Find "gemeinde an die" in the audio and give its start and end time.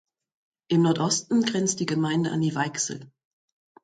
1.85-2.55